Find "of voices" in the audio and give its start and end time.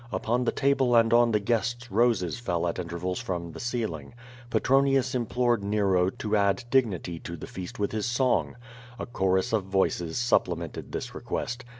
9.53-10.17